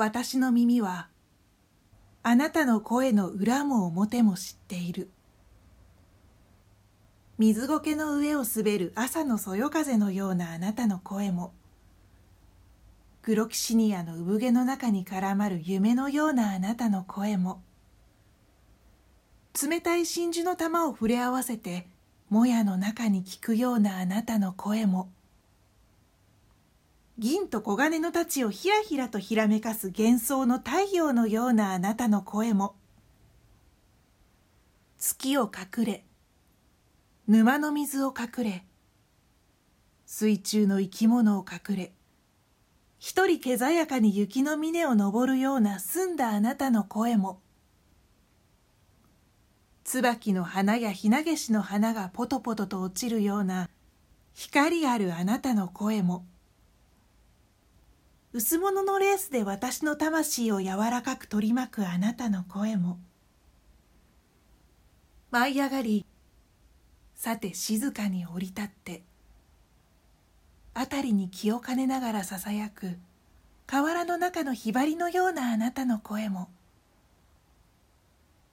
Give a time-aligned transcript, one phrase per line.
[0.00, 1.08] 私の耳は
[2.22, 5.10] あなたの声の裏も表も知っている。
[7.36, 11.52] 水苔の上を滑る朝のそよ風のようなあなたの声も
[13.20, 17.62] グロキシニアの産毛の中に絡まる夢のようなあなたの声も
[19.62, 21.86] 冷たい真珠の玉を触れ合わせて
[22.30, 25.10] もやの中に聞くようなあなたの声も
[27.20, 32.76] 銀と黄金の太刀をひらひらとひらめかす幻想の太陽のようなあなたの声も。
[34.96, 36.04] 月を隠れ
[37.28, 38.64] 沼の水を隠れ
[40.06, 41.92] 水中の生き物を隠れ
[42.98, 47.42] 一人けざやかに雪の峰を登るような澄んだあなたの声も。
[49.84, 53.68] 椿の花やひなげしの花がポトポトと落ちるような
[54.32, 56.24] 光あるあなたの声も。
[58.32, 62.98] 薄物のレースで私の魂を柔らかく取り巻くあなたの声も。
[65.32, 66.06] 舞い上がり
[67.16, 69.02] さて静かに降り立って
[70.74, 72.98] 辺りに気を兼ねながらささやく
[73.66, 76.48] 河原の中のひばりのようなあなたの声も。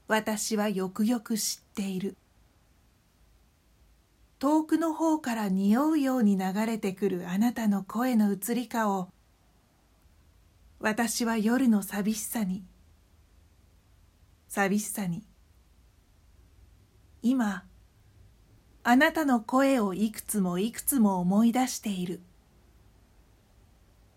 [0.08, 2.16] 私はよくよく知っている。
[4.40, 9.10] 遠くの方から匂うように流れてくるあなたの声の移りかを
[10.80, 12.64] 私は夜の寂しさに。
[14.48, 15.24] 寂しさに。
[17.24, 17.64] 今
[18.84, 22.22] あなたの声をいくつもいくつも思い出している。